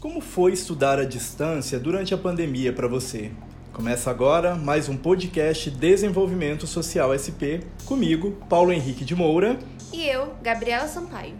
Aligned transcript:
Como 0.00 0.20
foi 0.20 0.52
estudar 0.52 1.00
à 1.00 1.04
distância 1.04 1.76
durante 1.76 2.14
a 2.14 2.18
pandemia 2.18 2.72
para 2.72 2.86
você? 2.86 3.32
Começa 3.72 4.08
agora 4.08 4.54
mais 4.54 4.88
um 4.88 4.96
podcast 4.96 5.68
Desenvolvimento 5.72 6.68
Social 6.68 7.10
SP, 7.18 7.66
comigo, 7.84 8.30
Paulo 8.48 8.72
Henrique 8.72 9.04
de 9.04 9.16
Moura. 9.16 9.58
E 9.92 10.06
eu, 10.06 10.34
Gabriela 10.40 10.86
Sampaio. 10.86 11.34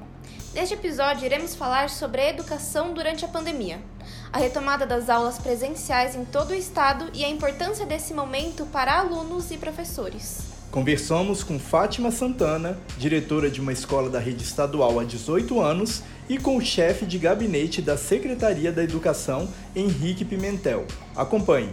Neste 0.52 0.74
episódio, 0.74 1.24
iremos 1.24 1.54
falar 1.54 1.88
sobre 1.88 2.20
a 2.20 2.30
educação 2.30 2.92
durante 2.92 3.24
a 3.24 3.28
pandemia, 3.28 3.78
a 4.32 4.38
retomada 4.38 4.84
das 4.84 5.08
aulas 5.08 5.38
presenciais 5.38 6.16
em 6.16 6.24
todo 6.24 6.50
o 6.50 6.54
estado 6.54 7.12
e 7.14 7.24
a 7.24 7.28
importância 7.28 7.86
desse 7.86 8.12
momento 8.12 8.66
para 8.66 8.98
alunos 8.98 9.52
e 9.52 9.56
professores. 9.56 10.57
Conversamos 10.70 11.42
com 11.42 11.58
Fátima 11.58 12.10
Santana, 12.10 12.78
diretora 12.98 13.50
de 13.50 13.58
uma 13.58 13.72
escola 13.72 14.10
da 14.10 14.18
rede 14.18 14.44
estadual 14.44 15.00
há 15.00 15.04
18 15.04 15.58
anos, 15.60 16.02
e 16.28 16.36
com 16.36 16.58
o 16.58 16.60
chefe 16.60 17.06
de 17.06 17.18
gabinete 17.18 17.80
da 17.80 17.96
Secretaria 17.96 18.70
da 18.70 18.84
Educação, 18.84 19.48
Henrique 19.74 20.26
Pimentel. 20.26 20.86
Acompanhe. 21.16 21.70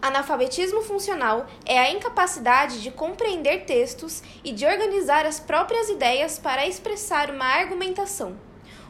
Analfabetismo 0.00 0.82
funcional 0.82 1.46
é 1.64 1.76
a 1.76 1.90
incapacidade 1.90 2.80
de 2.80 2.92
compreender 2.92 3.64
textos 3.64 4.22
e 4.44 4.52
de 4.52 4.64
organizar 4.64 5.26
as 5.26 5.40
próprias 5.40 5.88
ideias 5.88 6.38
para 6.38 6.68
expressar 6.68 7.30
uma 7.30 7.46
argumentação. 7.46 8.45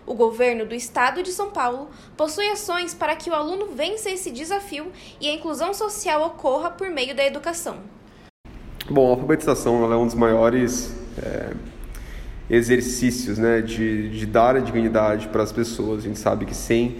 O 0.06 0.14
governo 0.14 0.64
do 0.64 0.74
estado 0.74 1.20
de 1.20 1.32
São 1.32 1.50
Paulo 1.50 1.88
possui 2.16 2.48
ações 2.48 2.94
para 2.94 3.16
que 3.16 3.28
o 3.28 3.34
aluno 3.34 3.66
vença 3.74 4.08
esse 4.08 4.30
desafio 4.30 4.86
e 5.20 5.28
a 5.28 5.34
inclusão 5.34 5.74
social 5.74 6.24
ocorra 6.24 6.70
por 6.70 6.88
meio 6.88 7.14
da 7.14 7.26
educação. 7.26 7.78
Bom, 8.88 9.08
a 9.08 9.10
alfabetização 9.10 9.92
é 9.92 9.96
um 9.96 10.06
dos 10.06 10.14
maiores 10.14 10.94
é, 11.20 11.50
exercícios 12.48 13.36
né, 13.36 13.60
de, 13.60 14.10
de 14.10 14.26
dar 14.26 14.54
a 14.54 14.60
dignidade 14.60 15.26
para 15.26 15.42
as 15.42 15.50
pessoas. 15.50 16.04
A 16.04 16.08
gente 16.08 16.20
sabe 16.20 16.46
que 16.46 16.54
sem 16.54 16.96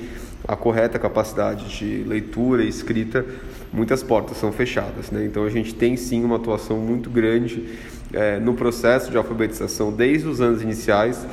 a 0.49 0.57
correta 0.57 0.99
capacidade 0.99 1.79
de 1.79 2.03
leitura 2.03 2.65
e 2.65 2.69
escrita, 2.69 3.25
muitas 3.73 4.03
portas 4.03 4.37
são 4.37 4.51
fechadas. 4.51 5.13
Né? 5.13 5.25
Então 5.25 5.45
a 5.45 5.51
gente 5.51 5.73
tem 5.73 5.97
sim 5.97 6.25
uma 6.25 6.37
atuação 6.37 6.79
muito 6.79 7.09
grande 7.09 7.79
é, 8.13 8.41
no 8.41 8.55
processo 8.55 9.13
de 9.13 9.17
alfabetização 9.17 9.93
desde 9.93 10.27
os 10.27 10.41
anos 10.41 10.61
iniciais 10.61 11.25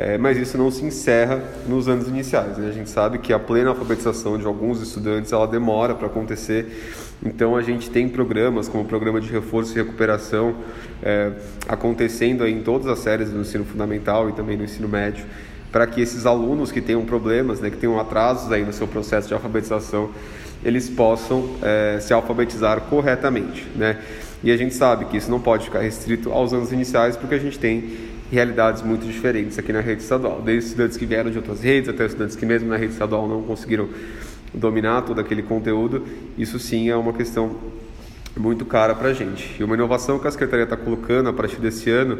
é, 0.00 0.16
mas 0.16 0.38
isso 0.38 0.56
não 0.56 0.70
se 0.70 0.84
encerra 0.84 1.42
nos 1.66 1.88
anos 1.88 2.06
iniciais. 2.06 2.56
Né? 2.56 2.68
A 2.68 2.72
gente 2.72 2.88
sabe 2.88 3.18
que 3.18 3.32
a 3.32 3.38
plena 3.38 3.70
alfabetização 3.70 4.38
de 4.38 4.46
alguns 4.46 4.80
estudantes 4.80 5.32
ela 5.32 5.44
demora 5.44 5.92
para 5.92 6.06
acontecer. 6.06 7.16
Então 7.26 7.56
a 7.56 7.62
gente 7.62 7.90
tem 7.90 8.08
programas 8.08 8.68
como 8.68 8.84
o 8.84 8.86
programa 8.86 9.20
de 9.20 9.28
reforço 9.28 9.72
e 9.72 9.82
recuperação 9.82 10.54
é, 11.02 11.32
acontecendo 11.66 12.46
em 12.46 12.62
todas 12.62 12.86
as 12.86 13.00
séries 13.00 13.30
do 13.30 13.40
ensino 13.40 13.64
fundamental 13.64 14.30
e 14.30 14.32
também 14.34 14.56
no 14.56 14.62
ensino 14.62 14.86
médio, 14.86 15.26
para 15.72 15.84
que 15.84 16.00
esses 16.00 16.26
alunos 16.26 16.70
que 16.70 16.80
tenham 16.80 17.04
problemas, 17.04 17.58
né, 17.58 17.68
que 17.68 17.76
tenham 17.76 17.98
atrasos 17.98 18.52
aí 18.52 18.64
no 18.64 18.72
seu 18.72 18.86
processo 18.86 19.26
de 19.26 19.34
alfabetização, 19.34 20.10
eles 20.64 20.88
possam 20.88 21.56
é, 21.60 21.98
se 22.00 22.12
alfabetizar 22.12 22.82
corretamente, 22.82 23.66
né? 23.74 23.98
E 24.42 24.52
a 24.52 24.56
gente 24.56 24.74
sabe 24.74 25.06
que 25.06 25.16
isso 25.16 25.28
não 25.28 25.40
pode 25.40 25.64
ficar 25.64 25.80
restrito 25.80 26.30
aos 26.30 26.52
anos 26.52 26.70
iniciais, 26.70 27.16
porque 27.16 27.34
a 27.34 27.38
gente 27.38 27.58
tem 27.58 28.07
realidades 28.30 28.82
muito 28.82 29.06
diferentes 29.06 29.58
aqui 29.58 29.72
na 29.72 29.80
rede 29.80 30.02
estadual, 30.02 30.42
desde 30.42 30.70
estudantes 30.70 30.96
que 30.96 31.06
vieram 31.06 31.30
de 31.30 31.38
outras 31.38 31.62
redes 31.62 31.88
até 31.88 32.04
estudantes 32.06 32.36
que 32.36 32.44
mesmo 32.44 32.68
na 32.68 32.76
rede 32.76 32.92
estadual 32.92 33.26
não 33.26 33.42
conseguiram 33.42 33.88
dominar 34.52 35.02
todo 35.02 35.20
aquele 35.20 35.42
conteúdo, 35.42 36.04
isso 36.36 36.58
sim 36.58 36.88
é 36.88 36.96
uma 36.96 37.12
questão 37.12 37.56
muito 38.36 38.64
cara 38.64 38.94
para 38.94 39.08
a 39.08 39.12
gente. 39.12 39.56
E 39.58 39.64
uma 39.64 39.74
inovação 39.74 40.18
que 40.18 40.28
a 40.28 40.30
Secretaria 40.30 40.64
está 40.64 40.76
colocando 40.76 41.28
a 41.28 41.32
partir 41.32 41.60
desse 41.60 41.90
ano 41.90 42.18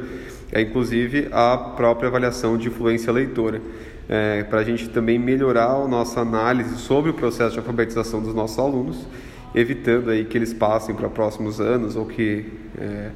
é 0.51 0.61
inclusive 0.61 1.29
a 1.31 1.57
própria 1.77 2.09
avaliação 2.09 2.57
de 2.57 2.69
influência 2.69 3.13
leitora, 3.13 3.61
é, 4.09 4.43
para 4.45 4.61
a 4.61 4.65
gente 4.65 4.89
também 4.89 5.19
melhorar 5.19 5.71
a 5.71 5.87
nossa 5.87 6.21
análise 6.21 6.77
sobre 6.79 7.11
o 7.11 7.15
processo 7.15 7.53
de 7.53 7.59
alfabetização 7.59 8.23
dos 8.23 8.35
nossos 8.35 8.59
alunos 8.59 9.07
evitando 9.55 10.11
aí 10.11 10.25
que 10.25 10.37
eles 10.37 10.53
passem 10.53 10.95
para 10.95 11.09
próximos 11.09 11.61
anos 11.61 11.97
ou 11.97 12.07
que 12.07 12.47
é, 12.79 13.11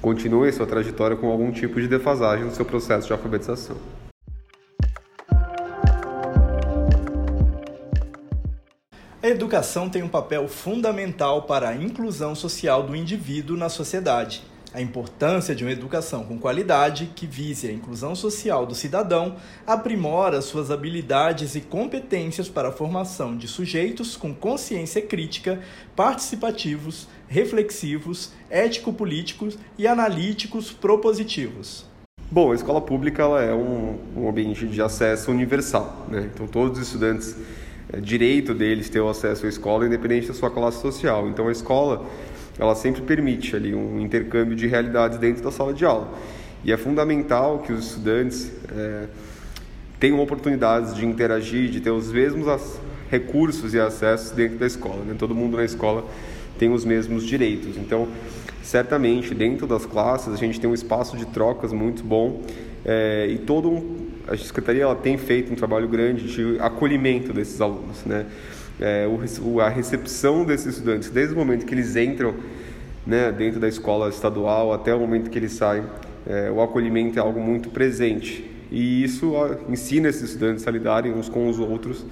continuem 0.00 0.52
sua 0.52 0.66
trajetória 0.66 1.16
com 1.16 1.30
algum 1.30 1.50
tipo 1.50 1.80
de 1.80 1.88
defasagem 1.88 2.44
no 2.44 2.52
seu 2.52 2.64
processo 2.64 3.06
de 3.06 3.12
alfabetização. 3.12 3.76
A 9.20 9.28
educação 9.28 9.90
tem 9.90 10.02
um 10.02 10.08
papel 10.08 10.48
fundamental 10.48 11.42
para 11.42 11.68
a 11.68 11.74
inclusão 11.74 12.34
social 12.34 12.82
do 12.82 12.96
indivíduo 12.96 13.56
na 13.56 13.68
sociedade 13.68 14.42
a 14.72 14.80
importância 14.80 15.54
de 15.54 15.64
uma 15.64 15.72
educação 15.72 16.24
com 16.24 16.38
qualidade 16.38 17.10
que 17.14 17.26
vise 17.26 17.68
a 17.68 17.72
inclusão 17.72 18.14
social 18.14 18.66
do 18.66 18.74
cidadão 18.74 19.36
aprimora 19.66 20.42
suas 20.42 20.70
habilidades 20.70 21.54
e 21.54 21.60
competências 21.60 22.48
para 22.48 22.68
a 22.68 22.72
formação 22.72 23.36
de 23.36 23.48
sujeitos 23.48 24.16
com 24.16 24.34
consciência 24.34 25.00
crítica, 25.00 25.60
participativos, 25.96 27.08
reflexivos, 27.26 28.32
ético-políticos 28.50 29.58
e 29.78 29.86
analíticos 29.86 30.70
propositivos. 30.70 31.86
Bom, 32.30 32.52
a 32.52 32.54
escola 32.54 32.80
pública 32.80 33.22
ela 33.22 33.42
é 33.42 33.54
um, 33.54 33.98
um 34.14 34.28
ambiente 34.28 34.66
de 34.66 34.82
acesso 34.82 35.30
universal, 35.30 36.06
né? 36.10 36.30
então 36.34 36.46
todos 36.46 36.78
os 36.78 36.86
estudantes, 36.86 37.34
é 37.90 38.00
direito 38.00 38.52
deles 38.52 38.90
ter 38.90 39.00
o 39.00 39.08
acesso 39.08 39.46
à 39.46 39.48
escola 39.48 39.86
independente 39.86 40.28
da 40.28 40.34
sua 40.34 40.50
classe 40.50 40.78
social. 40.82 41.26
Então 41.26 41.48
a 41.48 41.52
escola 41.52 42.04
ela 42.58 42.74
sempre 42.74 43.02
permite 43.02 43.54
ali 43.54 43.74
um 43.74 44.00
intercâmbio 44.00 44.56
de 44.56 44.66
realidades 44.66 45.18
dentro 45.18 45.42
da 45.42 45.50
sala 45.50 45.72
de 45.72 45.84
aula. 45.84 46.12
E 46.64 46.72
é 46.72 46.76
fundamental 46.76 47.60
que 47.60 47.72
os 47.72 47.86
estudantes 47.86 48.50
é, 48.76 49.06
tenham 50.00 50.20
oportunidades 50.20 50.94
de 50.94 51.06
interagir, 51.06 51.70
de 51.70 51.80
ter 51.80 51.90
os 51.90 52.10
mesmos 52.10 52.78
recursos 53.10 53.74
e 53.74 53.80
acessos 53.80 54.32
dentro 54.32 54.58
da 54.58 54.66
escola. 54.66 55.04
Né? 55.04 55.14
Todo 55.18 55.34
mundo 55.34 55.56
na 55.56 55.64
escola 55.64 56.04
tem 56.58 56.70
os 56.72 56.84
mesmos 56.84 57.24
direitos. 57.24 57.76
Então, 57.76 58.08
certamente, 58.62 59.34
dentro 59.34 59.66
das 59.66 59.86
classes, 59.86 60.32
a 60.32 60.36
gente 60.36 60.60
tem 60.60 60.68
um 60.68 60.74
espaço 60.74 61.16
de 61.16 61.26
trocas 61.26 61.72
muito 61.72 62.02
bom 62.02 62.42
é, 62.84 63.26
e 63.30 63.38
todo 63.38 63.70
um, 63.70 64.08
a 64.26 64.36
Secretaria 64.36 64.82
ela 64.82 64.94
tem 64.94 65.16
feito 65.16 65.52
um 65.52 65.56
trabalho 65.56 65.88
grande 65.88 66.24
de 66.26 66.60
acolhimento 66.60 67.32
desses 67.32 67.60
alunos, 67.60 68.04
né? 68.04 68.26
É, 68.80 69.06
o, 69.42 69.60
a 69.60 69.68
recepção 69.68 70.44
desses 70.44 70.74
estudantes, 70.74 71.10
desde 71.10 71.34
o 71.34 71.36
momento 71.36 71.66
que 71.66 71.74
eles 71.74 71.96
entram 71.96 72.34
né, 73.06 73.32
dentro 73.32 73.58
da 73.58 73.68
escola 73.68 74.08
estadual 74.08 74.72
até 74.72 74.94
o 74.94 75.00
momento 75.00 75.30
que 75.30 75.38
eles 75.38 75.52
saem, 75.52 75.84
é, 76.26 76.50
o 76.50 76.60
acolhimento 76.60 77.18
é 77.18 77.22
algo 77.22 77.40
muito 77.40 77.70
presente. 77.70 78.44
E 78.70 79.02
isso 79.02 79.32
ensina 79.68 80.08
esses 80.08 80.30
estudantes 80.30 80.66
a 80.66 80.70
lidarem 80.70 81.12
uns 81.12 81.28
com 81.28 81.48
os 81.48 81.58
outros 81.58 82.04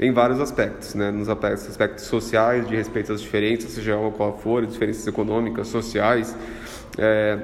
em 0.00 0.10
vários 0.10 0.40
aspectos, 0.40 0.94
né? 0.94 1.10
nos 1.10 1.28
aspectos 1.28 2.04
sociais, 2.04 2.66
de 2.66 2.74
respeito 2.74 3.12
às 3.12 3.20
diferenças, 3.20 3.72
seja 3.72 3.96
qual 4.16 4.38
for, 4.38 4.66
diferenças 4.66 5.06
econômicas, 5.06 5.68
sociais, 5.68 6.34
é, 6.98 7.38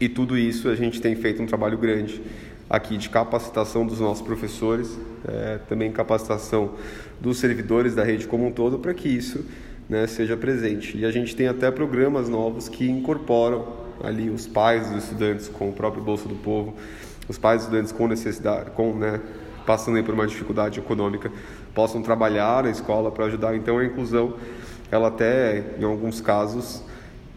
e 0.00 0.08
tudo 0.08 0.36
isso 0.36 0.68
a 0.68 0.74
gente 0.74 1.00
tem 1.00 1.14
feito 1.14 1.42
um 1.42 1.46
trabalho 1.46 1.76
grande 1.76 2.22
aqui 2.68 2.96
de 2.96 3.08
capacitação 3.08 3.86
dos 3.86 4.00
nossos 4.00 4.22
professores, 4.22 4.98
é, 5.26 5.58
também 5.68 5.90
capacitação 5.90 6.72
dos 7.20 7.38
servidores 7.38 7.94
da 7.94 8.04
rede 8.04 8.26
como 8.26 8.46
um 8.46 8.52
todo 8.52 8.78
para 8.78 8.94
que 8.94 9.08
isso 9.08 9.44
né, 9.88 10.06
seja 10.06 10.36
presente. 10.36 10.96
E 10.96 11.04
a 11.04 11.10
gente 11.10 11.34
tem 11.34 11.48
até 11.48 11.70
programas 11.70 12.28
novos 12.28 12.68
que 12.68 12.88
incorporam 12.88 13.66
ali 14.02 14.30
os 14.30 14.46
pais 14.46 14.90
dos 14.90 15.04
estudantes 15.04 15.48
com 15.48 15.70
o 15.70 15.72
próprio 15.72 16.02
bolso 16.02 16.28
do 16.28 16.36
povo, 16.36 16.74
os 17.28 17.38
pais 17.38 17.58
dos 17.58 17.66
estudantes 17.66 17.92
com 17.92 18.06
necessidade, 18.06 18.70
com 18.72 18.92
né, 18.92 19.20
passando 19.66 20.02
por 20.04 20.14
uma 20.14 20.26
dificuldade 20.26 20.78
econômica, 20.78 21.30
possam 21.74 22.02
trabalhar 22.02 22.64
na 22.64 22.70
escola 22.70 23.10
para 23.10 23.26
ajudar. 23.26 23.54
Então 23.56 23.78
a 23.78 23.84
inclusão, 23.84 24.34
ela 24.90 25.08
até 25.08 25.76
em 25.78 25.84
alguns 25.84 26.20
casos 26.20 26.82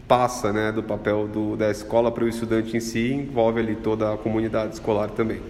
passa 0.07 0.51
né, 0.51 0.71
do 0.71 0.83
papel 0.83 1.27
do, 1.27 1.55
da 1.55 1.71
escola 1.71 2.11
para 2.11 2.25
o 2.25 2.27
estudante 2.27 2.75
em 2.75 2.79
si 2.79 2.99
e 2.99 3.13
envolve 3.13 3.59
ali 3.59 3.75
toda 3.75 4.13
a 4.13 4.17
comunidade 4.17 4.73
escolar 4.73 5.09
também. 5.09 5.41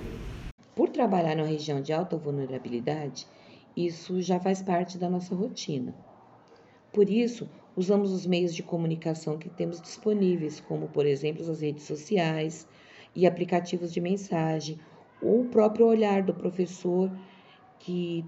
Por 0.75 0.89
trabalhar 0.89 1.35
na 1.35 1.43
região 1.43 1.81
de 1.81 1.91
alta 1.91 2.15
vulnerabilidade, 2.15 3.25
isso 3.75 4.21
já 4.21 4.39
faz 4.39 4.61
parte 4.61 4.97
da 4.97 5.09
nossa 5.09 5.35
rotina. 5.35 5.93
Por 6.91 7.09
isso, 7.09 7.49
usamos 7.75 8.11
os 8.11 8.25
meios 8.25 8.53
de 8.53 8.63
comunicação 8.63 9.37
que 9.37 9.49
temos 9.49 9.81
disponíveis, 9.81 10.59
como, 10.59 10.87
por 10.87 11.05
exemplo, 11.05 11.49
as 11.49 11.61
redes 11.61 11.83
sociais 11.83 12.67
e 13.15 13.25
aplicativos 13.25 13.93
de 13.93 14.01
mensagem, 14.01 14.79
ou 15.21 15.41
o 15.41 15.49
próprio 15.49 15.85
olhar 15.85 16.23
do 16.23 16.33
professor 16.33 17.11
que 17.79 18.25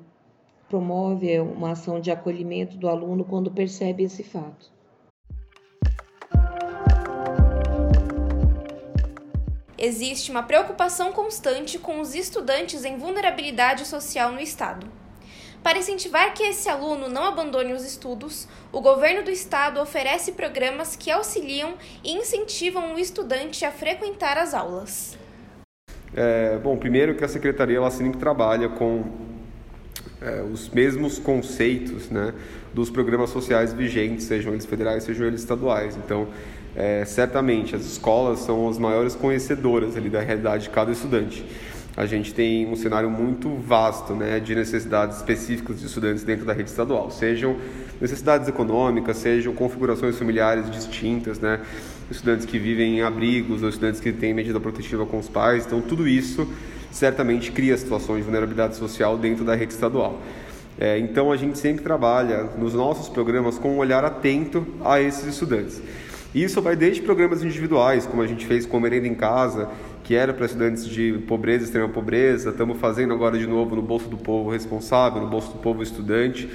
promove 0.69 1.39
uma 1.39 1.71
ação 1.71 1.99
de 1.99 2.09
acolhimento 2.09 2.77
do 2.77 2.87
aluno 2.87 3.25
quando 3.25 3.51
percebe 3.51 4.03
esse 4.03 4.23
fato. 4.23 4.73
existe 9.83 10.31
uma 10.31 10.43
preocupação 10.43 11.11
constante 11.11 11.77
com 11.77 11.99
os 11.99 12.15
estudantes 12.15 12.85
em 12.85 12.97
vulnerabilidade 12.97 13.85
social 13.85 14.31
no 14.31 14.39
Estado. 14.39 15.02
Para 15.63 15.79
incentivar 15.79 16.33
que 16.33 16.43
esse 16.43 16.67
aluno 16.67 17.07
não 17.07 17.23
abandone 17.23 17.71
os 17.71 17.85
estudos, 17.85 18.49
o 18.69 18.81
governo 18.81 19.23
do 19.23 19.31
estado 19.31 19.79
oferece 19.79 20.33
programas 20.33 20.97
que 20.97 21.09
auxiliam 21.09 21.75
e 22.03 22.11
incentivam 22.11 22.93
o 22.93 22.99
estudante 22.99 23.63
a 23.63 23.71
frequentar 23.71 24.37
as 24.37 24.53
aulas. 24.53 25.17
É, 26.13 26.57
bom, 26.57 26.75
primeiro 26.75 27.15
que 27.15 27.23
a 27.23 27.29
secretaria 27.29 27.77
ela 27.77 27.89
sempre 27.89 28.19
trabalha 28.19 28.67
com 28.67 29.05
é, 30.21 30.41
os 30.41 30.67
mesmos 30.69 31.17
conceitos 31.17 32.09
né, 32.09 32.33
dos 32.73 32.89
programas 32.89 33.29
sociais 33.29 33.71
vigentes, 33.71 34.25
sejam 34.25 34.51
eles 34.51 34.65
federais, 34.65 35.05
sejam 35.05 35.25
eles 35.25 35.39
estaduais. 35.39 35.95
Então, 35.95 36.27
é, 36.75 37.05
certamente, 37.05 37.73
as 37.73 37.85
escolas 37.85 38.39
são 38.39 38.67
as 38.67 38.77
maiores 38.77 39.15
conhecedoras 39.15 39.95
ali 39.95 40.09
da 40.09 40.19
realidade 40.19 40.65
de 40.65 40.69
cada 40.71 40.91
estudante. 40.91 41.45
A 41.95 42.07
gente 42.07 42.33
tem 42.33 42.65
um 42.67 42.75
cenário 42.75 43.09
muito 43.09 43.55
vasto 43.55 44.13
né, 44.13 44.39
de 44.39 44.55
necessidades 44.55 45.17
específicas 45.17 45.79
de 45.79 45.85
estudantes 45.85 46.23
dentro 46.23 46.43
da 46.43 46.51
rede 46.51 46.69
estadual, 46.69 47.11
sejam 47.11 47.55
necessidades 48.01 48.47
econômicas, 48.47 49.17
sejam 49.17 49.53
configurações 49.53 50.17
familiares 50.17 50.71
distintas, 50.71 51.39
né, 51.39 51.59
estudantes 52.09 52.47
que 52.47 52.57
vivem 52.57 52.97
em 52.97 53.01
abrigos 53.03 53.61
ou 53.61 53.69
estudantes 53.69 53.99
que 53.99 54.11
têm 54.11 54.33
medida 54.33 54.59
protetiva 54.59 55.05
com 55.05 55.19
os 55.19 55.29
pais. 55.29 55.67
Então, 55.67 55.81
tudo 55.81 56.07
isso 56.07 56.47
certamente 56.91 57.51
cria 57.51 57.77
situações 57.77 58.17
de 58.17 58.23
vulnerabilidade 58.23 58.75
social 58.75 59.15
dentro 59.15 59.45
da 59.45 59.53
rede 59.53 59.73
estadual. 59.73 60.19
É, 60.79 60.97
então 60.97 61.31
a 61.31 61.37
gente 61.37 61.57
sempre 61.59 61.83
trabalha 61.83 62.49
nos 62.57 62.73
nossos 62.73 63.07
programas 63.07 63.59
com 63.59 63.75
um 63.75 63.77
olhar 63.77 64.03
atento 64.03 64.65
a 64.83 64.99
esses 64.99 65.25
estudantes. 65.25 65.79
Isso 66.33 66.59
vai 66.63 66.75
desde 66.75 67.01
programas 67.03 67.43
individuais, 67.43 68.07
como 68.07 68.23
a 68.23 68.27
gente 68.27 68.45
fez 68.47 68.65
com 68.65 68.79
Merenda 68.79 69.07
em 69.07 69.13
Casa, 69.13 69.69
que 70.03 70.15
era 70.15 70.33
para 70.33 70.45
estudantes 70.45 70.85
de 70.85 71.13
pobreza, 71.27 71.63
extrema 71.63 71.87
pobreza, 71.87 72.49
estamos 72.49 72.77
fazendo 72.77 73.13
agora 73.13 73.37
de 73.37 73.47
novo 73.47 73.75
no 73.75 73.81
Bolso 73.81 74.09
do 74.09 74.17
Povo 74.17 74.49
Responsável, 74.49 75.21
no 75.21 75.29
Bolso 75.29 75.53
do 75.53 75.59
Povo 75.59 75.81
Estudante, 75.81 76.49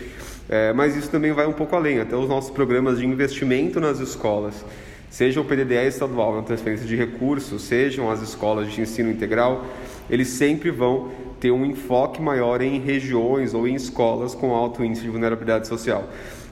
é, 0.49 0.73
mas 0.75 0.95
isso 0.95 1.11
também 1.11 1.33
vai 1.33 1.47
um 1.47 1.53
pouco 1.53 1.75
além, 1.75 1.99
até 1.99 2.15
os 2.15 2.29
nossos 2.29 2.51
programas 2.51 2.99
de 2.99 3.07
investimento 3.07 3.81
nas 3.81 4.01
escolas, 4.01 4.65
seja 5.09 5.41
o 5.41 5.45
PDDE 5.45 5.87
estadual 5.87 6.37
na 6.37 6.43
transferência 6.43 6.87
de 6.87 6.95
recursos, 6.95 7.63
sejam 7.63 8.11
as 8.11 8.21
escolas 8.21 8.71
de 8.71 8.83
ensino 8.83 9.11
integral, 9.11 9.65
eles 10.11 10.29
sempre 10.29 10.71
vão 10.71 11.11
ter 11.41 11.51
um 11.51 11.65
enfoque 11.65 12.21
maior 12.21 12.61
em 12.61 12.79
regiões 12.81 13.55
ou 13.55 13.67
em 13.67 13.75
escolas 13.75 14.35
com 14.35 14.55
alto 14.55 14.85
índice 14.85 15.03
de 15.03 15.09
vulnerabilidade 15.09 15.67
social. 15.67 16.09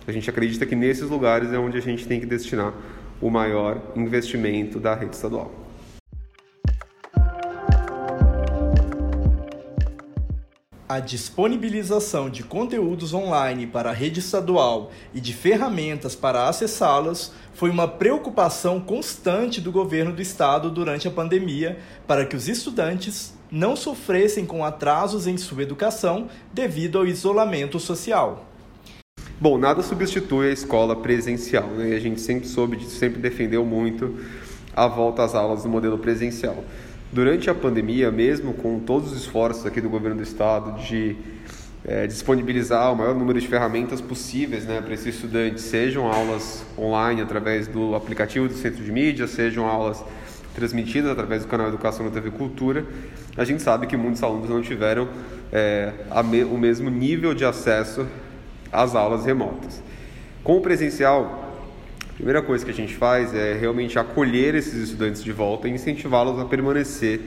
A 0.07 0.13
gente 0.13 0.31
acredita 0.31 0.65
que 0.65 0.77
nesses 0.77 1.11
lugares 1.11 1.53
é 1.53 1.59
onde 1.59 1.77
a 1.77 1.83
gente 1.83 2.07
tem 2.07 2.21
que 2.21 2.27
destinar 2.27 2.73
o 3.21 3.29
maior 3.29 3.83
investimento 3.97 4.79
da 4.79 4.95
rede 4.95 5.17
estadual. 5.17 5.66
A 10.89 11.01
disponibilização 11.01 12.31
de 12.31 12.45
conteúdos 12.45 13.13
online 13.13 13.67
para 13.67 13.91
a 13.91 13.93
rede 13.93 14.21
estadual 14.21 14.93
e 15.13 15.21
de 15.21 15.33
ferramentas 15.33 16.15
para 16.15 16.49
acessá-los 16.49 17.33
foi 17.53 17.71
uma 17.71 17.89
preocupação 17.89 18.79
constante 18.79 19.61
do 19.61 19.73
governo 19.73 20.13
do 20.13 20.23
estado 20.23 20.71
durante 20.71 21.09
a 21.09 21.11
pandemia 21.11 21.81
para 22.07 22.25
que 22.25 22.37
os 22.37 22.47
estudantes 22.47 23.35
não 23.51 23.75
sofressem 23.75 24.47
com 24.47 24.65
atrasos 24.65 25.27
em 25.27 25.37
sua 25.37 25.65
educação 25.65 26.29
devido 26.55 26.99
ao 26.99 27.07
isolamento 27.07 27.81
social. 27.81 28.47
Bom, 29.41 29.59
nada 29.59 29.83
substitui 29.83 30.51
a 30.51 30.53
escola 30.53 30.95
presencial, 30.95 31.67
né? 31.67 31.97
A 31.97 32.01
gente 32.01 32.21
sempre 32.21 32.47
soube, 32.47 32.81
sempre 32.85 33.21
defendeu 33.21 33.67
muito 33.67 34.21
a 34.73 34.87
volta 34.87 35.25
às 35.25 35.35
aulas 35.35 35.65
no 35.65 35.71
modelo 35.71 35.99
presencial. 35.99 36.63
Durante 37.13 37.49
a 37.49 37.55
pandemia, 37.55 38.11
mesmo 38.11 38.53
com 38.53 38.81
todos 38.81 39.13
os 39.13 39.21
esforços 39.21 39.65
aqui 39.65 39.81
do 39.81 39.89
governo 39.89 40.17
do 40.17 40.23
estado 40.25 40.79
de 40.83 41.17
é, 41.85 42.05
disponibilizar 42.05 42.93
o 42.93 42.97
maior 42.97 43.15
número 43.15 43.41
de 43.41 43.47
ferramentas 43.47 44.01
possíveis 44.01 44.67
né, 44.67 44.81
para 44.81 44.93
esses 44.93 45.15
estudantes, 45.15 45.63
sejam 45.65 46.07
aulas 46.07 46.67
online 46.77 47.23
através 47.23 47.69
do 47.69 47.95
aplicativo 47.95 48.49
do 48.49 48.55
Centro 48.55 48.83
de 48.83 48.91
Mídia, 48.91 49.29
sejam 49.29 49.67
aulas 49.67 50.05
transmitidas 50.53 51.13
através 51.13 51.43
do 51.43 51.49
canal 51.49 51.69
Educação 51.69 52.05
na 52.05 52.11
TV 52.11 52.31
Cultura, 52.31 52.85
a 53.37 53.45
gente 53.45 53.63
sabe 53.63 53.87
que 53.87 53.97
muitos 53.97 54.23
alunos 54.23 54.49
não 54.49 54.61
tiveram 54.61 55.09
é, 55.53 55.93
me, 56.25 56.43
o 56.43 56.59
mesmo 56.59 56.91
nível 56.91 57.35
de 57.35 57.45
acesso 57.45 58.05
às 58.73 58.97
aulas 58.97 59.25
remotas. 59.25 59.81
Com 60.43 60.57
o 60.57 60.61
presencial, 60.61 61.46
primeira 62.17 62.41
coisa 62.41 62.65
que 62.65 62.71
a 62.71 62.75
gente 62.75 62.95
faz 62.95 63.35
é 63.35 63.53
realmente 63.53 63.99
acolher 63.99 64.55
esses 64.55 64.75
estudantes 64.75 65.23
de 65.23 65.33
volta 65.33 65.69
e 65.69 65.71
incentivá-los 65.71 66.41
a 66.41 66.47
permanecer 66.47 67.21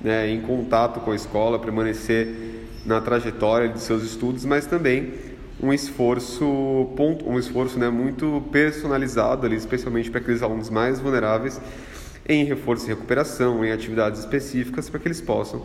né, 0.00 0.28
em 0.28 0.40
contato 0.40 0.98
com 0.98 1.12
a 1.12 1.14
escola, 1.14 1.60
permanecer 1.60 2.28
na 2.84 3.00
trajetória 3.00 3.68
de 3.68 3.80
seus 3.80 4.02
estudos, 4.02 4.44
mas 4.44 4.66
também 4.66 5.14
um 5.62 5.72
esforço, 5.72 6.44
um 6.44 7.38
esforço 7.38 7.78
né, 7.78 7.88
muito 7.88 8.42
personalizado, 8.50 9.46
ali, 9.46 9.54
especialmente 9.54 10.10
para 10.10 10.20
aqueles 10.20 10.42
alunos 10.42 10.68
mais 10.68 10.98
vulneráveis, 10.98 11.60
em 12.28 12.44
reforço 12.44 12.86
e 12.86 12.88
recuperação, 12.88 13.64
em 13.64 13.70
atividades 13.70 14.20
específicas, 14.20 14.90
para 14.90 14.98
que 14.98 15.06
eles 15.06 15.20
possam, 15.20 15.64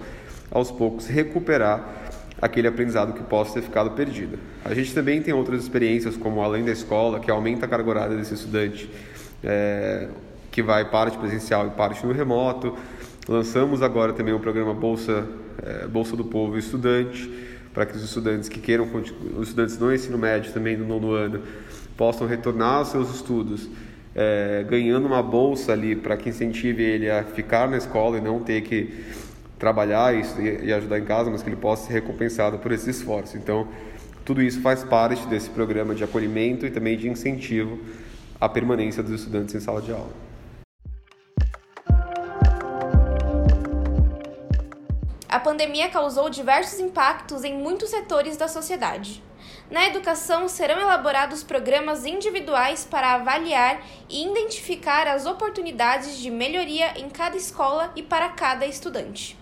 aos 0.52 0.70
poucos, 0.70 1.08
recuperar 1.08 2.07
aquele 2.42 2.68
aprendizado 2.68 3.14
que 3.14 3.24
possa 3.24 3.56
ter 3.56 3.62
ficado 3.62 3.92
perdido. 3.92 4.38
A 4.64 4.74
gente 4.74 4.94
também 4.94 5.22
tem 5.22 5.34
outras 5.34 5.64
experiências, 5.64 6.16
como 6.16 6.42
além 6.42 6.64
da 6.64 6.72
escola, 6.72 7.20
que 7.20 7.32
aumenta 7.32 7.66
a 7.66 7.70
carga 7.70 7.90
horária 7.90 8.16
desse 8.16 8.34
estudante, 8.34 8.90
é, 9.44 10.08
que 10.52 10.62
vai 10.62 10.86
parte 10.90 11.18
presencial 11.18 11.68
e 11.68 11.72
parte 11.72 12.06
no 12.06 12.14
remoto. 12.14 12.76
Lançamos 13.28 13.82
agora 13.82 14.14
também 14.14 14.34
o 14.34 14.40
programa 14.40 14.74
Bolsa, 14.74 15.28
é, 15.64 15.88
Bolsa 15.88 16.16
do 16.16 16.26
Povo 16.26 16.58
Estudante, 16.58 17.30
para 17.74 17.86
que 17.86 17.96
os 17.96 18.04
estudantes 18.04 18.50
que 18.50 18.60
queiram, 18.60 18.88
os 19.36 19.50
estudantes 19.50 19.78
do 19.78 19.94
ensino 19.94 20.18
médio 20.18 20.52
também 20.52 20.78
do 20.78 20.86
nono 20.86 21.12
ano, 21.12 21.42
possam 21.96 22.28
retornar 22.28 22.76
aos 22.76 22.90
seus 22.90 23.14
estudos, 23.14 23.70
é, 24.16 24.66
ganhando 24.68 25.06
uma 25.06 25.22
bolsa 25.22 25.74
ali 25.74 25.96
para 25.96 26.18
que 26.18 26.30
incentive 26.30 26.84
ele 26.84 27.10
a 27.10 27.24
ficar 27.24 27.68
na 27.68 27.78
escola 27.78 28.18
e 28.18 28.22
não 28.22 28.40
ter 28.40 28.62
que 28.62 29.06
trabalhar 29.58 30.14
e, 30.14 30.72
ajudar 30.74 31.00
em 31.00 31.06
casa, 31.06 31.30
mas 31.30 31.42
que 31.42 31.50
ele 31.50 31.56
possa 31.56 31.88
ser 31.88 31.94
recompensado 31.94 32.60
por 32.60 32.72
esse 32.72 32.90
esforço. 32.90 33.38
Então, 33.38 33.68
tudo 34.24 34.42
isso 34.42 34.62
faz 34.62 34.84
parte 34.84 35.26
desse 35.28 35.50
programa 35.50 35.96
de 35.96 36.04
acolhimento 36.04 36.66
e 36.66 36.72
também 36.72 36.98
de 36.98 37.10
incentivo 37.10 37.80
à 38.40 38.48
permanência 38.48 39.02
dos 39.02 39.14
estudantes 39.14 39.56
em 39.56 39.60
sala 39.60 39.82
de 39.82 39.92
aula. 39.92 40.28
A 45.30 45.40
pandemia 45.40 45.90
causou 45.90 46.30
diversos 46.30 46.80
impactos 46.80 47.44
em 47.44 47.58
muitos 47.58 47.90
setores 47.90 48.38
da 48.38 48.48
sociedade. 48.48 49.24
Na 49.70 49.86
educação, 49.86 50.48
serão 50.48 50.80
elaborados 50.80 51.44
programas 51.44 52.06
individuais 52.06 52.86
para 52.90 53.16
avaliar 53.16 53.82
e 54.10 54.26
identificar 54.26 55.08
as 55.08 55.26
oportunidades 55.26 56.18
de 56.18 56.32
melhoria 56.32 56.98
em 56.98 57.10
cada 57.10 57.36
escola 57.36 57.92
e 57.96 58.02
para 58.02 58.30
cada 58.30 58.66
estudante. 58.66 59.38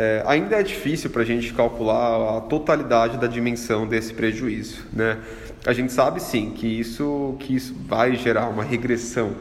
É, 0.00 0.22
ainda 0.26 0.54
é 0.54 0.62
difícil 0.62 1.10
para 1.10 1.22
a 1.22 1.24
gente 1.24 1.52
calcular 1.52 2.36
a 2.36 2.40
totalidade 2.42 3.18
da 3.18 3.26
dimensão 3.26 3.84
desse 3.84 4.14
prejuízo. 4.14 4.86
Né? 4.92 5.18
A 5.66 5.72
gente 5.72 5.92
sabe 5.92 6.22
sim 6.22 6.50
que 6.50 6.68
isso, 6.68 7.34
que 7.40 7.56
isso 7.56 7.74
vai 7.84 8.14
gerar 8.14 8.48
uma 8.48 8.62
regressão 8.62 9.32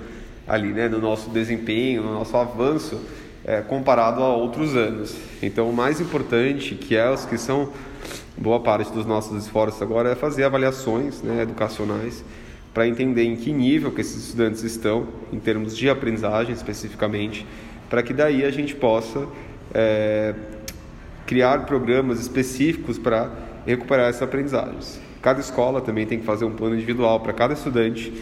ali 0.47 0.69
né, 0.69 0.89
no 0.89 0.97
nosso 0.97 1.29
desempenho, 1.29 2.01
no 2.01 2.11
nosso 2.11 2.35
avanço 2.35 2.99
é, 3.45 3.61
comparado 3.61 4.23
a 4.23 4.35
outros 4.35 4.75
anos. 4.75 5.15
Então, 5.43 5.69
o 5.69 5.73
mais 5.73 6.01
importante, 6.01 6.73
que 6.73 6.95
é 6.95 7.07
os 7.07 7.23
que 7.23 7.37
são 7.37 7.69
boa 8.35 8.59
parte 8.59 8.91
dos 8.91 9.05
nossos 9.05 9.43
esforços 9.43 9.79
agora, 9.79 10.09
é 10.09 10.15
fazer 10.15 10.43
avaliações 10.43 11.21
né, 11.21 11.43
educacionais 11.43 12.25
para 12.73 12.87
entender 12.87 13.25
em 13.25 13.35
que 13.35 13.53
nível 13.53 13.91
que 13.91 14.01
esses 14.01 14.25
estudantes 14.25 14.63
estão, 14.63 15.07
em 15.31 15.37
termos 15.37 15.77
de 15.77 15.87
aprendizagem 15.87 16.55
especificamente, 16.55 17.45
para 17.87 18.01
que 18.01 18.11
daí 18.11 18.43
a 18.43 18.49
gente 18.49 18.73
possa 18.73 19.27
é, 19.74 20.33
criar 21.25 21.65
programas 21.65 22.19
específicos 22.19 22.97
para 22.97 23.31
recuperar 23.65 24.09
essas 24.09 24.24
aprendizagens. 24.24 25.00
Cada 25.21 25.39
escola 25.39 25.81
também 25.81 26.05
tem 26.05 26.19
que 26.19 26.25
fazer 26.25 26.45
um 26.45 26.51
plano 26.51 26.75
individual 26.75 27.19
para 27.19 27.33
cada 27.33 27.53
estudante 27.53 28.13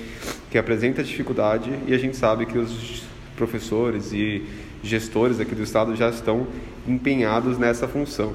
que 0.50 0.58
apresenta 0.58 1.04
dificuldade 1.04 1.72
e 1.88 1.94
a 1.94 1.98
gente 1.98 2.18
sabe 2.18 2.46
que 2.46 2.58
os 2.58 3.04
professores 3.36 4.12
e 4.14 4.44
gestores 4.82 5.40
aqui 5.40 5.54
do 5.54 5.64
estado 5.64 5.96
já 5.96 6.10
estão 6.10 6.48
empenhados 6.88 7.58
nessa 7.58 7.88
função. 7.88 8.34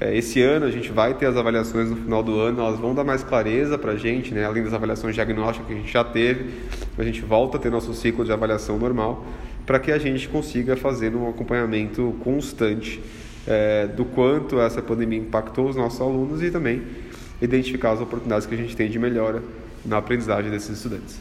É, 0.00 0.16
esse 0.16 0.40
ano 0.40 0.64
a 0.66 0.70
gente 0.70 0.90
vai 0.90 1.14
ter 1.14 1.26
as 1.26 1.36
avaliações 1.36 1.90
no 1.90 1.96
final 1.96 2.22
do 2.22 2.40
ano, 2.40 2.60
elas 2.60 2.78
vão 2.78 2.94
dar 2.94 3.04
mais 3.04 3.22
clareza 3.22 3.76
para 3.76 3.92
a 3.92 3.96
gente, 3.96 4.32
né? 4.32 4.44
além 4.44 4.64
das 4.64 4.72
avaliações 4.72 5.14
diagnósticas 5.14 5.66
que 5.66 5.74
a 5.74 5.76
gente 5.76 5.92
já 5.92 6.02
teve, 6.02 6.50
a 6.96 7.02
gente 7.04 7.20
volta 7.20 7.58
a 7.58 7.60
ter 7.60 7.70
nosso 7.70 7.92
ciclo 7.92 8.24
de 8.24 8.32
avaliação 8.32 8.78
normal 8.78 9.26
para 9.66 9.78
que 9.78 9.92
a 9.92 9.98
gente 9.98 10.28
consiga 10.28 10.76
fazer 10.76 11.14
um 11.14 11.28
acompanhamento 11.28 12.14
constante 12.24 13.00
é, 13.46 13.86
do 13.86 14.04
quanto 14.04 14.60
essa 14.60 14.82
pandemia 14.82 15.18
impactou 15.18 15.68
os 15.68 15.76
nossos 15.76 16.00
alunos 16.00 16.42
e 16.42 16.50
também 16.50 16.82
identificar 17.40 17.92
as 17.92 18.00
oportunidades 18.00 18.46
que 18.46 18.54
a 18.54 18.58
gente 18.58 18.76
tem 18.76 18.90
de 18.90 18.98
melhora 18.98 19.42
na 19.84 19.98
aprendizagem 19.98 20.50
desses 20.50 20.76
estudantes. 20.76 21.20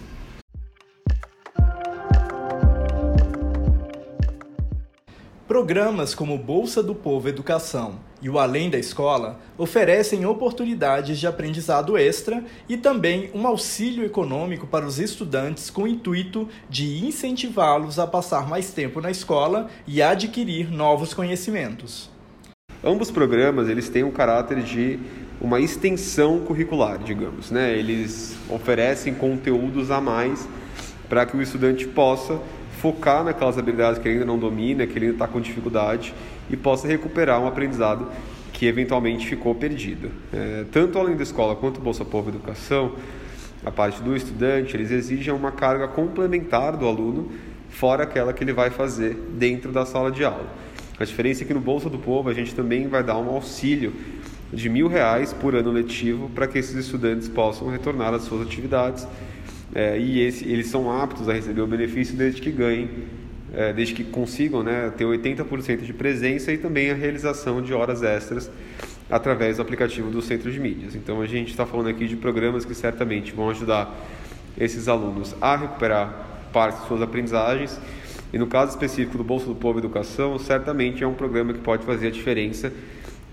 Programas 5.48 6.14
como 6.14 6.38
Bolsa 6.38 6.84
do 6.84 6.94
Povo 6.94 7.28
Educação 7.28 8.09
e 8.22 8.30
o 8.30 8.38
Além 8.38 8.70
da 8.70 8.78
Escola 8.78 9.40
oferecem 9.58 10.26
oportunidades 10.26 11.20
de 11.20 11.28
aprendizado 11.28 11.98
extra 11.98 12.44
e 12.68 12.78
também 12.78 13.30
um 13.34 13.46
auxílio 13.48 14.06
econômico 14.06 14.68
para 14.68 14.86
os 14.86 15.00
estudantes 15.00 15.70
com 15.70 15.84
o 15.84 15.88
intuito 15.88 16.48
de 16.70 17.06
incentivá-los 17.06 18.00
a 18.00 18.08
passar 18.08 18.48
mais 18.48 18.72
tempo 18.72 19.02
na 19.02 19.12
escola 19.12 19.70
e 19.88 20.02
adquirir 20.02 20.72
novos 20.72 21.14
conhecimentos. 21.14 22.10
Ambos 22.84 23.12
programas 23.12 23.68
eles 23.68 23.90
têm 23.90 24.04
um 24.04 24.12
caráter 24.12 24.62
de 24.62 25.00
uma 25.42 25.60
extensão 25.60 26.40
curricular, 26.40 26.98
digamos, 26.98 27.52
né? 27.52 27.78
Eles 27.78 28.38
oferecem 28.50 29.14
conteúdos 29.14 29.92
a 29.92 30.02
mais 30.02 30.48
para 31.08 31.26
que 31.26 31.36
o 31.36 31.42
estudante 31.42 31.88
possa 31.88 32.40
focar 32.80 33.24
naquelas 33.24 33.58
habilidades 33.58 34.00
que 34.00 34.08
ele 34.08 34.16
ainda 34.16 34.26
não 34.26 34.38
domina, 34.38 34.88
que 34.88 34.98
ele 34.98 35.08
ainda 35.08 35.16
está 35.16 35.28
com 35.28 35.42
dificuldade 35.42 36.14
e 36.50 36.58
possa 36.58 36.88
recuperar 36.88 37.42
um 37.42 37.48
aprendizado 37.48 38.08
que 38.52 38.66
eventualmente 38.66 39.28
ficou 39.28 39.56
perdido. 39.56 40.12
É, 40.34 40.66
tanto 40.72 40.98
além 40.98 41.16
da 41.16 41.24
escola 41.24 41.56
quanto 41.56 41.80
Bolsa 41.80 42.04
Povo 42.04 42.30
Educação, 42.30 42.94
a 43.66 43.72
parte 43.72 44.02
do 44.02 44.16
estudante, 44.16 44.76
eles 44.76 44.92
exigem 44.92 45.34
uma 45.34 45.52
carga 45.52 45.88
complementar 45.88 46.76
do 46.76 46.88
aluno, 46.88 47.32
fora 47.70 48.04
aquela 48.04 48.34
que 48.34 48.44
ele 48.44 48.54
vai 48.54 48.70
fazer 48.70 49.16
dentro 49.38 49.72
da 49.72 49.86
sala 49.86 50.12
de 50.12 50.24
aula. 50.24 50.48
A 51.00 51.06
diferença 51.06 51.44
é 51.44 51.48
que 51.48 51.54
no 51.54 51.62
Bolsa 51.62 51.90
do 51.90 51.98
Povo 51.98 52.30
a 52.30 52.34
gente 52.34 52.54
também 52.54 52.88
vai 52.88 53.04
dar 53.04 53.18
um 53.18 53.30
auxílio 53.30 53.94
de 54.52 54.68
mil 54.70 54.88
reais 54.88 55.32
por 55.32 55.56
ano 55.56 55.72
letivo 55.72 56.30
para 56.30 56.48
que 56.48 56.58
esses 56.58 56.76
estudantes 56.76 57.30
possam 57.30 57.70
retornar 57.70 58.14
às 58.14 58.24
suas 58.24 58.42
atividades 58.46 59.08
é, 59.74 60.00
e 60.00 60.20
esse, 60.22 60.48
eles 60.48 60.68
são 60.68 60.92
aptos 60.92 61.30
a 61.30 61.34
receber 61.34 61.62
o 61.62 61.68
benefício 61.68 62.16
desde 62.16 62.42
que 62.42 62.52
ganhem, 62.52 62.90
é, 63.54 63.74
desde 63.74 63.94
que 63.94 64.04
consigam 64.04 64.64
né, 64.64 64.92
ter 64.96 65.06
80% 65.06 65.82
de 65.82 65.94
presença 65.94 66.52
e 66.52 66.58
também 66.58 66.92
a 66.92 66.94
realização 66.94 67.62
de 67.62 67.74
horas 67.74 68.04
extras 68.04 68.50
através 69.10 69.58
do 69.58 69.62
aplicativo 69.62 70.12
do 70.12 70.22
Centro 70.22 70.52
de 70.52 70.60
Mídias. 70.60 70.96
Então 70.96 71.22
a 71.22 71.26
gente 71.26 71.50
está 71.50 71.66
falando 71.66 71.88
aqui 71.88 72.08
de 72.08 72.16
programas 72.16 72.64
que 72.64 72.76
certamente 72.76 73.32
vão 73.32 73.50
ajudar 73.50 73.96
esses 74.58 74.88
alunos 74.88 75.36
a 75.42 75.56
recuperar 75.56 76.28
parte 76.54 76.82
de 76.82 76.88
suas 76.88 77.02
aprendizagens. 77.02 77.80
E 78.32 78.38
no 78.38 78.46
caso 78.46 78.72
específico 78.72 79.18
do 79.18 79.24
Bolsa 79.24 79.48
do 79.48 79.56
Povo 79.56 79.80
Educação, 79.80 80.38
certamente 80.38 81.04
é 81.04 81.08
um 81.08 81.16
programa 81.16 81.54
que 81.54 81.60
pode 81.60 81.84
fazer 81.84 82.08
a 82.08 82.12
diferença 82.12 82.72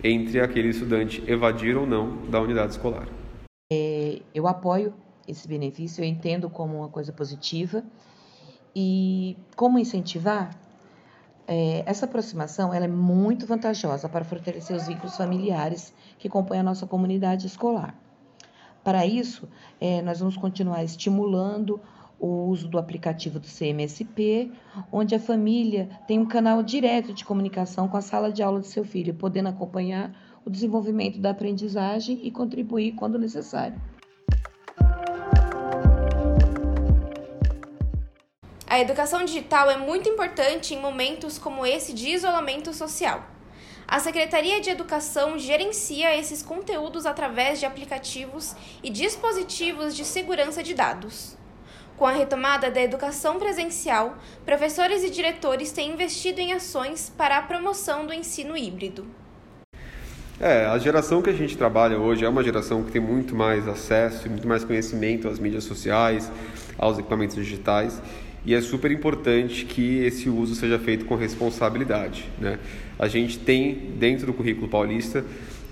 entre 0.03 0.41
aquele 0.41 0.69
estudante 0.69 1.23
evadir 1.27 1.77
ou 1.77 1.87
não 1.87 2.17
da 2.29 2.41
unidade 2.41 2.73
escolar. 2.73 3.07
É, 3.71 4.21
eu 4.35 4.47
apoio 4.47 4.95
esse 5.29 5.47
benefício, 5.47 6.03
eu 6.03 6.09
entendo 6.09 6.49
como 6.49 6.79
uma 6.79 6.89
coisa 6.89 7.13
positiva. 7.13 7.83
E 8.79 9.39
como 9.57 9.79
incentivar? 9.79 10.55
É, 11.49 11.83
essa 11.87 12.05
aproximação 12.05 12.75
ela 12.75 12.85
é 12.85 12.89
muito 12.89 13.47
vantajosa 13.47 14.07
para 14.07 14.23
fortalecer 14.23 14.77
os 14.77 14.87
vínculos 14.87 15.17
familiares 15.17 15.95
que 16.19 16.29
compõem 16.29 16.59
a 16.59 16.63
nossa 16.63 16.87
comunidade 16.87 17.47
escolar. 17.47 17.99
Para 18.85 19.07
isso, 19.07 19.49
é, 19.81 20.03
nós 20.03 20.19
vamos 20.19 20.37
continuar 20.37 20.85
estimulando 20.85 21.81
o 22.21 22.49
uso 22.49 22.69
do 22.69 22.79
aplicativo 22.79 23.41
do 23.41 23.47
CMSP, 23.47 24.53
onde 24.93 25.15
a 25.15 25.21
família 25.21 25.89
tem 26.07 26.19
um 26.19 26.27
canal 26.27 26.63
direto 26.63 27.15
de 27.15 27.25
comunicação 27.25 27.89
com 27.89 27.97
a 27.97 28.03
sala 28.03 28.31
de 28.31 28.43
aula 28.43 28.61
do 28.61 28.67
seu 28.67 28.85
filho, 28.85 29.15
podendo 29.15 29.49
acompanhar 29.49 30.15
o 30.45 30.51
desenvolvimento 30.51 31.19
da 31.19 31.31
aprendizagem 31.31 32.21
e 32.23 32.31
contribuir 32.31 32.93
quando 32.93 33.19
necessário. 33.19 33.81
A 38.77 38.81
educação 38.83 39.25
digital 39.25 39.71
é 39.71 39.79
muito 39.79 40.07
importante 40.07 40.75
em 40.75 40.79
momentos 40.79 41.39
como 41.39 41.65
esse 41.65 41.95
de 41.95 42.11
isolamento 42.11 42.75
social. 42.75 43.25
A 43.89 43.99
Secretaria 43.99 44.61
de 44.61 44.69
Educação 44.69 45.39
gerencia 45.39 46.15
esses 46.15 46.43
conteúdos 46.43 47.07
através 47.07 47.59
de 47.59 47.65
aplicativos 47.65 48.55
e 48.83 48.91
dispositivos 48.91 49.97
de 49.97 50.05
segurança 50.05 50.63
de 50.63 50.75
dados. 50.75 51.39
Com 51.97 52.05
a 52.05 52.11
retomada 52.11 52.71
da 52.71 52.83
educação 52.83 53.39
presencial, 53.39 54.19
professores 54.45 55.03
e 55.03 55.09
diretores 55.09 55.73
têm 55.73 55.93
investido 55.93 56.43
em 56.43 56.53
ações 56.53 57.11
para 57.17 57.39
a 57.39 57.43
promoção 57.43 58.05
do 58.05 58.13
ensino 58.13 58.55
híbrido. 58.59 59.07
É, 60.39 60.67
a 60.67 60.77
geração 60.77 61.23
que 61.23 61.31
a 61.31 61.33
gente 61.33 61.57
trabalha 61.57 61.99
hoje 61.99 62.27
é 62.27 62.29
uma 62.29 62.45
geração 62.45 62.85
que 62.85 62.93
tem 62.93 63.01
muito 63.01 63.35
mais 63.35 63.67
acesso, 63.67 64.29
muito 64.29 64.47
mais 64.47 64.65
conhecimento 64.65 65.29
às 65.29 65.39
mídias 65.39 65.65
sociais, 65.65 66.31
aos 66.79 66.99
equipamentos 66.99 67.37
digitais 67.37 68.03
e 68.47 68.55
é 68.55 68.61
super 68.61 68.93
importante 68.93 69.65
que 69.65 69.99
esse 70.05 70.31
uso 70.31 70.55
seja 70.55 70.79
feito 70.79 71.05
com 71.05 71.17
responsabilidade. 71.17 72.25
Né? 72.39 72.61
A 72.97 73.09
gente 73.09 73.41
tem 73.41 73.75
dentro 73.99 74.27
do 74.27 74.33
currículo 74.33 74.69
paulista 74.69 75.25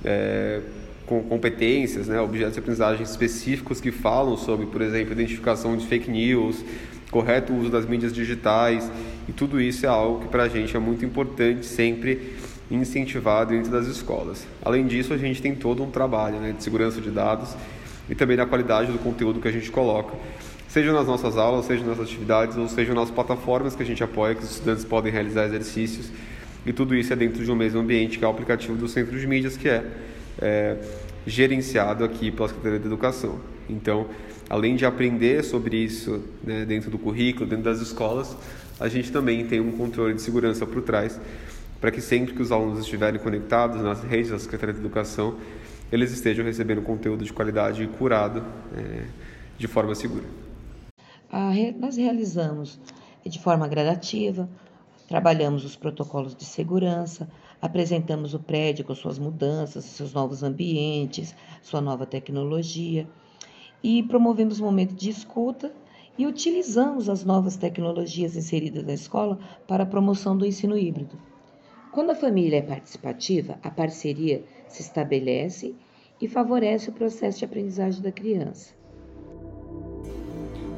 é, 0.04 0.60
com 1.06 1.22
competências, 1.22 2.08
né, 2.08 2.20
objetos 2.20 2.54
de 2.54 2.58
aprendizagem 2.58 3.04
específicos 3.04 3.80
que 3.80 3.92
falam 3.92 4.36
sobre, 4.36 4.66
por 4.66 4.82
exemplo, 4.82 5.12
identificação 5.12 5.76
de 5.76 5.86
fake 5.86 6.10
news, 6.10 6.64
correto 7.12 7.54
uso 7.54 7.70
das 7.70 7.86
mídias 7.86 8.12
digitais 8.12 8.90
e 9.28 9.32
tudo 9.32 9.60
isso 9.60 9.86
é 9.86 9.88
algo 9.88 10.22
que 10.22 10.28
para 10.28 10.42
a 10.42 10.48
gente 10.48 10.76
é 10.76 10.80
muito 10.80 11.04
importante 11.04 11.64
sempre 11.64 12.34
incentivado 12.68 13.52
dentro 13.52 13.70
das 13.70 13.86
escolas. 13.86 14.46
Além 14.60 14.86
disso, 14.86 15.12
a 15.12 15.16
gente 15.16 15.40
tem 15.40 15.54
todo 15.54 15.80
um 15.84 15.90
trabalho 15.90 16.40
né, 16.40 16.52
de 16.56 16.64
segurança 16.64 17.00
de 17.00 17.10
dados 17.10 17.54
e 18.08 18.14
também 18.14 18.36
da 18.36 18.46
qualidade 18.46 18.92
do 18.92 18.98
conteúdo 18.98 19.40
que 19.40 19.48
a 19.48 19.52
gente 19.52 19.70
coloca 19.70 20.14
seja 20.74 20.92
nas 20.92 21.06
nossas 21.06 21.36
aulas, 21.38 21.66
seja 21.66 21.84
nas 21.84 22.00
atividades, 22.00 22.56
ou 22.56 22.68
seja 22.68 22.92
nas 22.92 23.08
plataformas 23.08 23.76
que 23.76 23.82
a 23.84 23.86
gente 23.86 24.02
apoia, 24.02 24.34
que 24.34 24.42
os 24.42 24.50
estudantes 24.50 24.84
podem 24.84 25.12
realizar 25.12 25.44
exercícios. 25.44 26.10
E 26.66 26.72
tudo 26.72 26.96
isso 26.96 27.12
é 27.12 27.16
dentro 27.16 27.44
de 27.44 27.52
um 27.52 27.54
mesmo 27.54 27.78
ambiente, 27.78 28.18
que 28.18 28.24
é 28.24 28.26
o 28.26 28.30
aplicativo 28.32 28.74
do 28.74 28.88
Centro 28.88 29.16
de 29.16 29.24
Mídias, 29.24 29.56
que 29.56 29.68
é, 29.68 29.84
é 30.42 30.76
gerenciado 31.24 32.02
aqui 32.02 32.32
pela 32.32 32.48
Secretaria 32.48 32.80
de 32.80 32.86
Educação. 32.86 33.38
Então, 33.70 34.08
além 34.50 34.74
de 34.74 34.84
aprender 34.84 35.44
sobre 35.44 35.76
isso 35.76 36.24
né, 36.42 36.64
dentro 36.64 36.90
do 36.90 36.98
currículo, 36.98 37.46
dentro 37.48 37.66
das 37.66 37.80
escolas, 37.80 38.36
a 38.80 38.88
gente 38.88 39.12
também 39.12 39.46
tem 39.46 39.60
um 39.60 39.70
controle 39.70 40.14
de 40.14 40.22
segurança 40.22 40.66
por 40.66 40.82
trás, 40.82 41.20
para 41.80 41.92
que 41.92 42.00
sempre 42.00 42.34
que 42.34 42.42
os 42.42 42.50
alunos 42.50 42.80
estiverem 42.80 43.20
conectados 43.20 43.80
nas 43.80 44.02
redes 44.02 44.32
da 44.32 44.40
Secretaria 44.40 44.74
de 44.74 44.80
Educação, 44.80 45.36
eles 45.92 46.12
estejam 46.12 46.44
recebendo 46.44 46.82
conteúdo 46.82 47.24
de 47.24 47.32
qualidade 47.32 47.82
e 47.82 47.86
curado 47.86 48.44
é, 48.76 49.04
de 49.56 49.66
forma 49.66 49.94
segura 49.94 50.44
nós 51.78 51.96
realizamos 51.96 52.78
de 53.24 53.38
forma 53.38 53.66
gradativa, 53.66 54.48
trabalhamos 55.08 55.64
os 55.64 55.76
protocolos 55.76 56.34
de 56.34 56.44
segurança, 56.44 57.28
apresentamos 57.60 58.34
o 58.34 58.38
prédio 58.38 58.84
com 58.84 58.94
suas 58.94 59.18
mudanças, 59.18 59.84
seus 59.84 60.12
novos 60.12 60.42
ambientes, 60.42 61.34
sua 61.62 61.80
nova 61.80 62.06
tecnologia 62.06 63.08
e 63.82 64.02
promovemos 64.02 64.60
um 64.60 64.64
momento 64.64 64.94
de 64.94 65.10
escuta 65.10 65.72
e 66.16 66.26
utilizamos 66.26 67.08
as 67.08 67.24
novas 67.24 67.56
tecnologias 67.56 68.36
inseridas 68.36 68.84
na 68.84 68.92
escola 68.92 69.38
para 69.66 69.82
a 69.82 69.86
promoção 69.86 70.36
do 70.36 70.46
ensino 70.46 70.76
híbrido. 70.76 71.18
Quando 71.94 72.10
a 72.10 72.16
família 72.16 72.58
é 72.58 72.62
participativa, 72.62 73.56
a 73.62 73.70
parceria 73.70 74.42
se 74.66 74.82
estabelece 74.82 75.76
e 76.20 76.26
favorece 76.26 76.90
o 76.90 76.92
processo 76.92 77.38
de 77.38 77.44
aprendizagem 77.44 78.02
da 78.02 78.10
criança. 78.10 78.74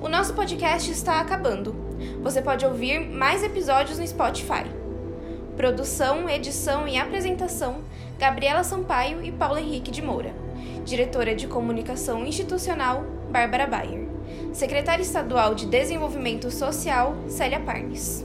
O 0.03 0.11
nosso 0.11 0.35
podcast 0.35 0.91
está 0.91 1.19
acabando. 1.19 1.75
Você 2.23 2.43
pode 2.43 2.67
ouvir 2.67 3.01
mais 3.01 3.43
episódios 3.43 3.99
no 3.99 4.07
Spotify. 4.07 4.65
Produção, 5.57 6.29
edição 6.29 6.87
e 6.87 6.99
apresentação: 6.99 7.81
Gabriela 8.19 8.63
Sampaio 8.63 9.25
e 9.25 9.33
Paulo 9.33 9.57
Henrique 9.59 9.91
de 9.91 10.03
Moura. 10.03 10.35
Diretora 10.85 11.35
de 11.35 11.47
Comunicação 11.47 12.27
Institucional: 12.27 13.07
Bárbara 13.31 13.67
Bayer. 13.67 14.07
Secretária 14.53 15.03
Estadual 15.03 15.55
de 15.55 15.65
Desenvolvimento 15.65 16.51
Social: 16.51 17.17
Célia 17.27 17.59
Parnes. 17.59 18.23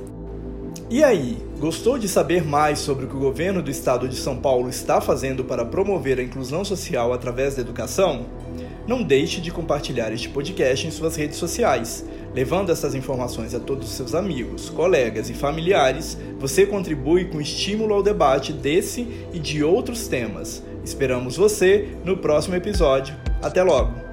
E 0.92 1.06
aí, 1.06 1.38
gostou 1.58 1.98
de 1.98 2.06
saber 2.10 2.44
mais 2.44 2.78
sobre 2.80 3.06
o 3.06 3.08
que 3.08 3.16
o 3.16 3.20
governo 3.20 3.62
do 3.62 3.72
estado 3.72 4.10
de 4.10 4.16
São 4.18 4.36
Paulo 4.36 4.68
está 4.68 5.00
fazendo 5.00 5.42
para 5.42 5.64
promover 5.64 6.20
a 6.20 6.22
inclusão 6.22 6.66
social 6.66 7.14
através 7.14 7.56
da 7.56 7.62
educação? 7.62 8.26
Não 8.86 9.02
deixe 9.02 9.40
de 9.40 9.52
compartilhar 9.52 10.12
este 10.12 10.28
podcast 10.28 10.86
em 10.86 10.92
suas 10.92 11.16
redes 11.16 11.38
sociais. 11.38 12.06
Levando 12.36 12.74
essas 12.74 12.94
informações 12.94 13.56
a 13.56 13.60
todos 13.62 13.88
os 13.90 13.96
seus 13.96 14.14
amigos, 14.14 14.70
colegas 14.70 15.30
e 15.30 15.34
familiares, 15.34 16.18
você 16.38 16.66
contribui 16.66 17.24
com 17.24 17.40
estímulo 17.40 17.94
ao 17.94 18.04
debate 18.04 18.52
desse 18.52 19.08
e 19.32 19.40
de 19.40 19.64
outros 19.64 20.10
temas. 20.10 20.62
Esperamos 20.84 21.38
você 21.38 21.88
no 22.04 22.18
próximo 22.18 22.58
episódio. 22.58 23.16
Até 23.42 23.64
logo! 23.64 24.11